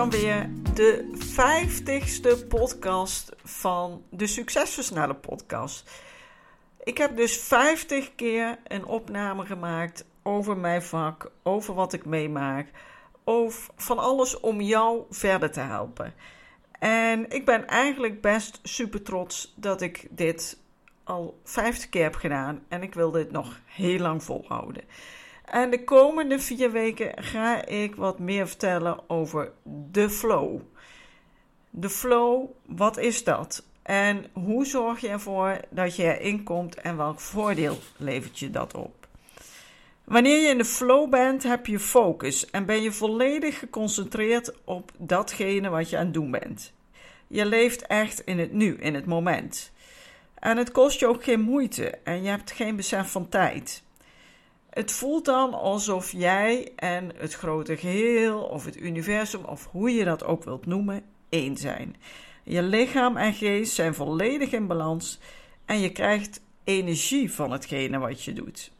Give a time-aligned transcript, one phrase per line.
[0.00, 5.90] Dan weer de vijftigste podcast van de Succesversneller podcast.
[6.84, 12.70] Ik heb dus 50 keer een opname gemaakt over mijn vak, over wat ik meemaak,
[13.24, 16.14] over van alles om jou verder te helpen.
[16.78, 20.58] En ik ben eigenlijk best super trots dat ik dit
[21.04, 24.82] al 50 keer heb gedaan en ik wil dit nog heel lang volhouden.
[25.50, 29.52] En de komende vier weken ga ik wat meer vertellen over
[29.90, 30.60] de flow.
[31.70, 33.64] De flow, wat is dat?
[33.82, 38.74] En hoe zorg je ervoor dat je erin komt en welk voordeel levert je dat
[38.74, 39.08] op?
[40.04, 44.92] Wanneer je in de flow bent, heb je focus en ben je volledig geconcentreerd op
[44.98, 46.72] datgene wat je aan het doen bent.
[47.26, 49.72] Je leeft echt in het nu, in het moment.
[50.34, 53.82] En het kost je ook geen moeite en je hebt geen besef van tijd.
[54.70, 60.04] Het voelt dan alsof jij en het grote geheel of het universum of hoe je
[60.04, 61.96] dat ook wilt noemen, één zijn.
[62.44, 65.20] Je lichaam en geest zijn volledig in balans
[65.64, 68.72] en je krijgt energie van hetgene wat je doet.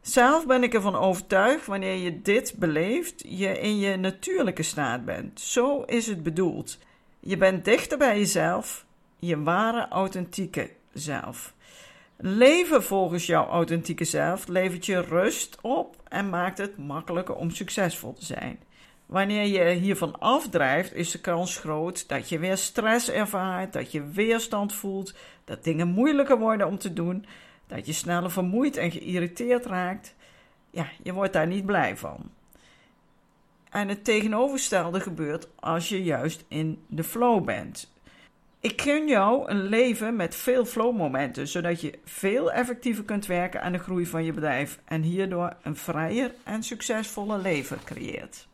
[0.00, 5.40] Zelf ben ik ervan overtuigd, wanneer je dit beleeft, je in je natuurlijke staat bent.
[5.40, 6.78] Zo is het bedoeld.
[7.20, 8.86] Je bent dichter bij jezelf,
[9.18, 11.54] je ware authentieke zelf.
[12.18, 18.12] Leven volgens jouw authentieke zelf levert je rust op en maakt het makkelijker om succesvol
[18.12, 18.58] te zijn.
[19.06, 24.06] Wanneer je hiervan afdrijft, is de kans groot dat je weer stress ervaart, dat je
[24.06, 25.14] weerstand voelt,
[25.44, 27.26] dat dingen moeilijker worden om te doen,
[27.66, 30.14] dat je sneller vermoeid en geïrriteerd raakt.
[30.70, 32.30] Ja, je wordt daar niet blij van.
[33.70, 37.94] En het tegenovergestelde gebeurt als je juist in de flow bent.
[38.60, 43.72] Ik gun jou een leven met veel flow-momenten, zodat je veel effectiever kunt werken aan
[43.72, 48.48] de groei van je bedrijf en hierdoor een vrijer en succesvoller leven creëert.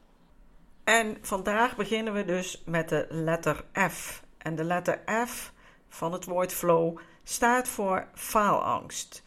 [0.85, 4.23] En vandaag beginnen we dus met de letter F.
[4.39, 5.53] En de letter F
[5.89, 9.23] van het woord flow staat voor faalangst.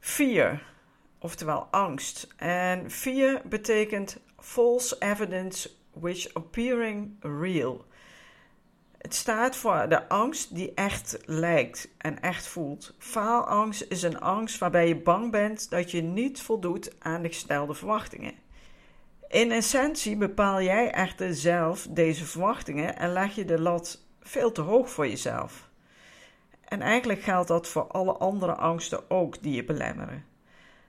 [0.00, 0.62] Fear,
[1.18, 2.34] oftewel angst.
[2.36, 7.84] En fear betekent false evidence which appearing real.
[9.02, 12.94] Het staat voor de angst die echt lijkt en echt voelt.
[12.98, 17.74] Faalangst is een angst waarbij je bang bent dat je niet voldoet aan de gestelde
[17.74, 18.34] verwachtingen.
[19.28, 24.60] In essentie bepaal jij echter zelf deze verwachtingen en leg je de lat veel te
[24.60, 25.68] hoog voor jezelf.
[26.64, 30.24] En eigenlijk geldt dat voor alle andere angsten ook die je belemmeren.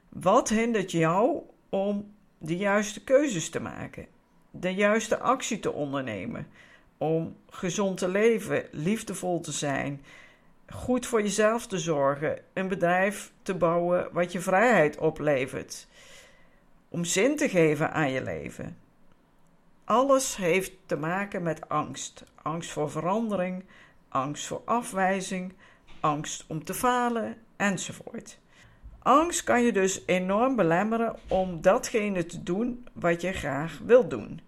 [0.10, 4.08] Wat hindert jou om de juiste keuzes te maken,
[4.52, 6.48] de juiste actie te ondernemen?
[7.04, 10.02] Om gezond te leven, liefdevol te zijn,
[10.70, 15.88] goed voor jezelf te zorgen, een bedrijf te bouwen wat je vrijheid oplevert,
[16.90, 18.78] om zin te geven aan je leven.
[19.84, 22.24] Alles heeft te maken met angst.
[22.42, 23.64] Angst voor verandering,
[24.10, 25.54] angst voor afwijzing,
[26.00, 28.40] angst om te falen enzovoort.
[29.00, 34.42] Angst kan je dus enorm belemmeren om datgene te doen wat je graag wilt doen.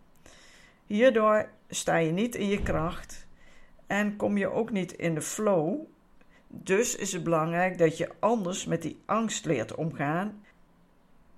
[0.85, 3.27] Hierdoor sta je niet in je kracht
[3.87, 5.79] en kom je ook niet in de flow.
[6.47, 10.43] Dus is het belangrijk dat je anders met die angst leert omgaan,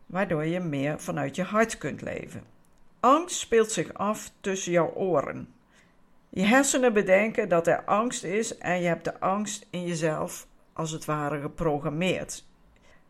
[0.06, 2.44] waardoor je meer vanuit je hart kunt leven.
[3.00, 5.54] Angst speelt zich af tussen jouw oren.
[6.30, 10.92] Je hersenen bedenken dat er angst is en je hebt de angst in jezelf als
[10.92, 12.46] het ware geprogrammeerd.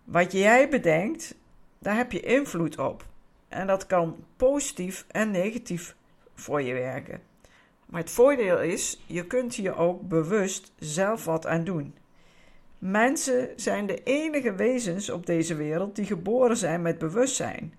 [0.04, 1.36] Wat jij bedenkt,
[1.80, 3.06] daar heb je invloed op.
[3.48, 5.96] En dat kan positief en negatief
[6.40, 7.22] voor je werken.
[7.86, 11.96] Maar het voordeel is, je kunt hier ook bewust zelf wat aan doen.
[12.78, 17.74] Mensen zijn de enige wezens op deze wereld die geboren zijn met bewustzijn.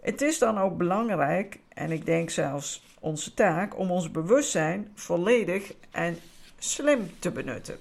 [0.00, 5.74] Het is dan ook belangrijk, en ik denk zelfs onze taak, om ons bewustzijn volledig
[5.90, 6.16] en
[6.58, 7.78] slim te benutten.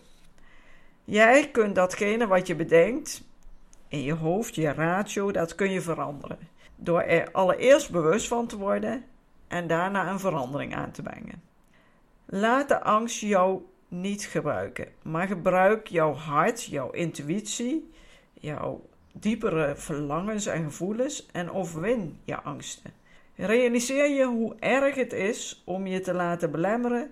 [1.03, 3.23] Jij kunt datgene wat je bedenkt,
[3.87, 6.37] in je hoofd, je ratio, dat kun je veranderen.
[6.75, 9.03] Door er allereerst bewust van te worden
[9.49, 11.41] en daarna een verandering aan te brengen.
[12.25, 17.91] Laat de angst jou niet gebruiken, maar gebruik jouw hart, jouw intuïtie,
[18.33, 22.93] jouw diepere verlangens en gevoelens en overwin je angsten.
[23.35, 27.11] Realiseer je hoe erg het is om je te laten belemmeren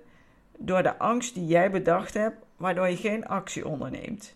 [0.58, 4.36] door de angst die jij bedacht hebt, waardoor je geen actie onderneemt.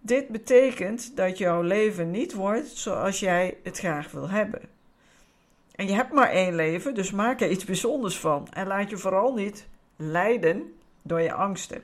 [0.00, 4.75] Dit betekent dat jouw leven niet wordt zoals jij het graag wil hebben.
[5.76, 8.48] En je hebt maar één leven, dus maak er iets bijzonders van.
[8.52, 11.82] En laat je vooral niet leiden door je angsten.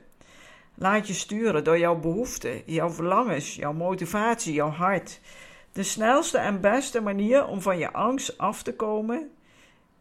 [0.75, 5.19] Laat je sturen door jouw behoeften, jouw verlangens, jouw motivatie, jouw hart.
[5.71, 9.31] De snelste en beste manier om van je angst af te komen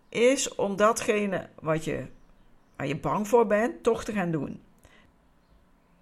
[0.09, 2.07] is om datgene wat je,
[2.77, 4.63] je bang voor bent, toch te gaan doen.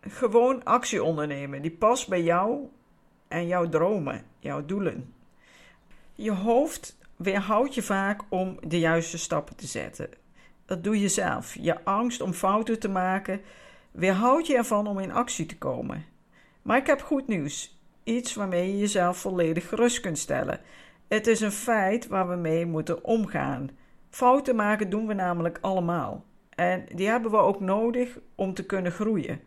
[0.01, 2.69] Gewoon actie ondernemen die past bij jou
[3.29, 5.15] en jouw dromen, jouw doelen.
[6.15, 10.09] Je hoofd weerhoudt je vaak om de juiste stappen te zetten.
[10.65, 11.55] Dat doe je zelf.
[11.61, 13.41] Je angst om fouten te maken
[13.91, 16.05] weerhoudt je ervan om in actie te komen.
[16.63, 17.81] Maar ik heb goed nieuws.
[18.05, 20.61] Iets waarmee je jezelf volledig gerust kunt stellen.
[21.09, 23.71] Het is een feit waar we mee moeten omgaan.
[24.11, 26.25] Fouten maken doen we namelijk allemaal.
[26.51, 29.41] En die hebben we ook nodig om te kunnen groeien.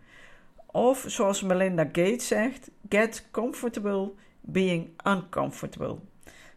[0.66, 4.12] Of zoals Melinda Gates zegt: get comfortable
[4.42, 5.98] being uncomfortable.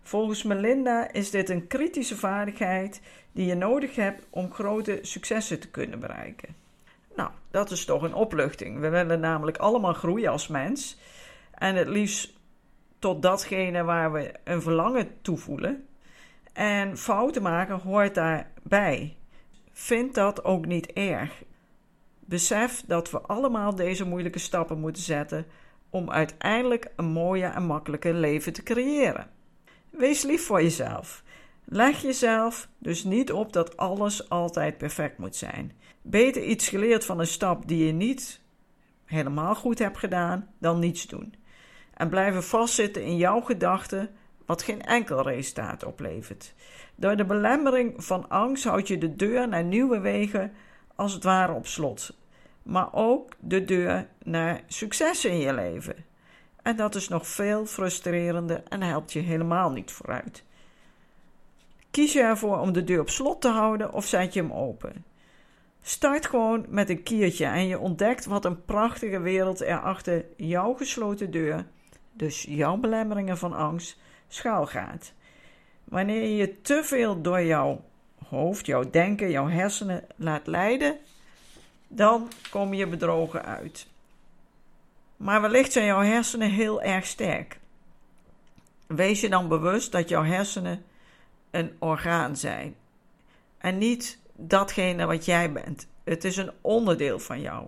[0.06, 3.00] Volgens Melinda is dit een kritische vaardigheid
[3.32, 6.54] die je nodig hebt om grote successen te kunnen bereiken.
[7.16, 8.80] Nou, dat is toch een opluchting.
[8.80, 10.98] We willen namelijk allemaal groeien als mens.
[11.54, 12.32] En het liefst
[12.98, 15.86] tot datgene waar we een verlangen toevoelen.
[16.52, 19.16] En fouten maken hoort daarbij.
[19.72, 21.42] Vind dat ook niet erg.
[22.20, 25.46] Besef dat we allemaal deze moeilijke stappen moeten zetten
[25.90, 29.34] om uiteindelijk een mooie en makkelijke leven te creëren.
[29.90, 31.22] Wees lief voor jezelf.
[31.64, 35.72] Leg jezelf dus niet op dat alles altijd perfect moet zijn.
[36.02, 38.40] Beter iets geleerd van een stap die je niet
[39.04, 41.34] helemaal goed hebt gedaan dan niets doen.
[41.94, 44.10] En blijven vastzitten in jouw gedachten,
[44.46, 46.54] wat geen enkel resultaat oplevert.
[46.94, 50.52] Door de belemmering van angst houd je de deur naar nieuwe wegen
[50.94, 52.16] als het ware op slot,
[52.62, 56.04] maar ook de deur naar succes in je leven.
[56.66, 60.44] En dat is nog veel frustrerender en helpt je helemaal niet vooruit.
[61.90, 65.04] Kies je ervoor om de deur op slot te houden of zet je hem open?
[65.82, 70.74] Start gewoon met een kiertje en je ontdekt wat een prachtige wereld er achter jouw
[70.74, 71.66] gesloten deur,
[72.12, 73.98] dus jouw belemmeringen van angst,
[74.28, 75.12] schuil gaat.
[75.84, 77.84] Wanneer je je te veel door jouw
[78.28, 80.96] hoofd, jouw denken, jouw hersenen laat leiden,
[81.88, 83.86] dan kom je bedrogen uit.
[85.16, 87.58] Maar wellicht zijn jouw hersenen heel erg sterk.
[88.86, 90.84] Wees je dan bewust dat jouw hersenen
[91.50, 92.76] een orgaan zijn
[93.58, 95.88] en niet datgene wat jij bent.
[96.04, 97.66] Het is een onderdeel van jou.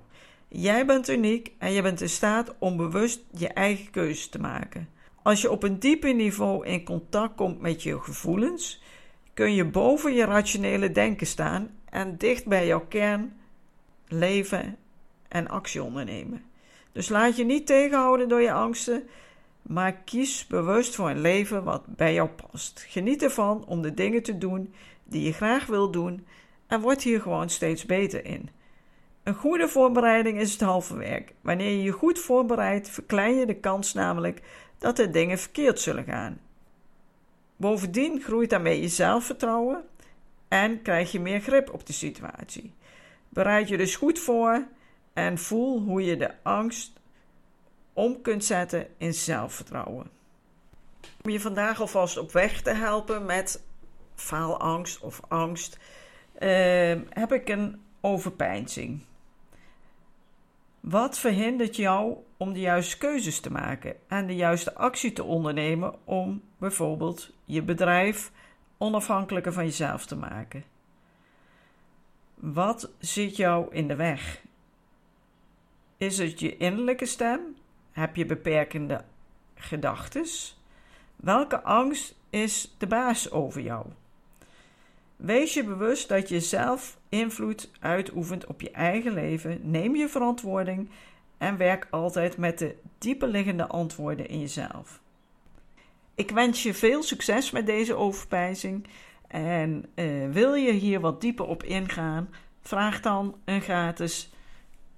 [0.48, 4.88] Jij bent uniek en je bent in staat om bewust je eigen keuze te maken.
[5.22, 8.82] Als je op een dieper niveau in contact komt met je gevoelens,
[9.34, 13.40] kun je boven je rationele denken staan en dicht bij jouw kern
[14.06, 14.76] leven
[15.28, 16.47] en actie ondernemen.
[16.98, 19.08] Dus laat je niet tegenhouden door je angsten,
[19.62, 22.84] maar kies bewust voor een leven wat bij jou past.
[22.88, 24.74] Geniet ervan om de dingen te doen
[25.04, 26.26] die je graag wil doen
[26.66, 28.48] en word hier gewoon steeds beter in.
[29.22, 31.34] Een goede voorbereiding is het halve werk.
[31.40, 34.42] Wanneer je je goed voorbereidt, verklein je de kans namelijk
[34.78, 36.40] dat er dingen verkeerd zullen gaan.
[37.56, 39.84] Bovendien groeit daarmee je zelfvertrouwen
[40.48, 42.72] en krijg je meer grip op de situatie.
[43.28, 44.66] Bereid je dus goed voor
[45.18, 46.92] en voel hoe je de angst
[47.92, 50.10] om kunt zetten in zelfvertrouwen.
[51.22, 53.64] Om je vandaag alvast op weg te helpen met
[54.14, 55.78] faalangst of angst,
[56.38, 59.02] uh, heb ik een overpeinzing.
[60.80, 65.94] Wat verhindert jou om de juiste keuzes te maken en de juiste actie te ondernemen
[66.04, 68.32] om bijvoorbeeld je bedrijf
[68.76, 70.64] onafhankelijker van jezelf te maken?
[72.34, 74.42] Wat zit jou in de weg?
[75.98, 77.40] Is het je innerlijke stem?
[77.92, 79.04] Heb je beperkende
[79.54, 80.26] gedachten?
[81.16, 83.86] Welke angst is de baas over jou?
[85.16, 89.60] Wees je bewust dat je zelf invloed uitoefent op je eigen leven.
[89.62, 90.90] Neem je verantwoording
[91.38, 95.00] en werk altijd met de dieperliggende antwoorden in jezelf.
[96.14, 98.86] Ik wens je veel succes met deze overpijzing.
[99.28, 102.28] En uh, wil je hier wat dieper op ingaan,
[102.60, 104.32] vraag dan een gratis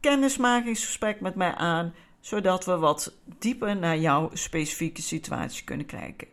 [0.00, 6.28] kennismakingsgesprek met mij aan, zodat we wat dieper naar jouw specifieke situatie kunnen kijken.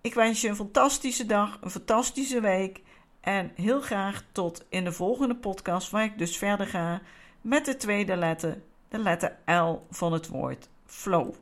[0.00, 2.80] Ik wens je een fantastische dag, een fantastische week
[3.20, 7.00] en heel graag tot in de volgende podcast, waar ik dus verder ga
[7.40, 11.34] met de tweede letter, de letter L van het woord flow.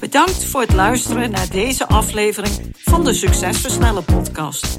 [0.00, 4.78] Bedankt voor het luisteren naar deze aflevering van de Succesversnellen podcast.